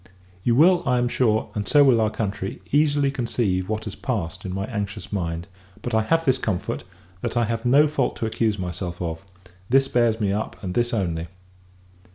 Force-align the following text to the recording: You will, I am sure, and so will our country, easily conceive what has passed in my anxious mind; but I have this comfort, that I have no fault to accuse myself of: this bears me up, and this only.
You 0.43 0.55
will, 0.55 0.81
I 0.89 0.97
am 0.97 1.07
sure, 1.07 1.51
and 1.53 1.67
so 1.67 1.83
will 1.83 2.01
our 2.01 2.09
country, 2.09 2.59
easily 2.71 3.11
conceive 3.11 3.69
what 3.69 3.83
has 3.83 3.93
passed 3.93 4.45
in 4.45 4.51
my 4.51 4.65
anxious 4.65 5.13
mind; 5.13 5.45
but 5.83 5.93
I 5.93 6.01
have 6.01 6.25
this 6.25 6.39
comfort, 6.39 6.83
that 7.21 7.37
I 7.37 7.43
have 7.45 7.65
no 7.67 7.87
fault 7.87 8.15
to 8.15 8.25
accuse 8.25 8.57
myself 8.57 8.99
of: 8.99 9.23
this 9.69 9.87
bears 9.87 10.19
me 10.19 10.33
up, 10.33 10.55
and 10.63 10.73
this 10.73 10.91
only. 10.91 11.27